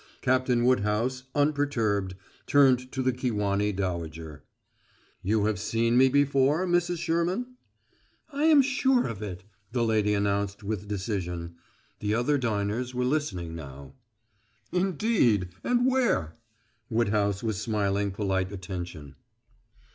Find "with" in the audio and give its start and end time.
10.63-10.87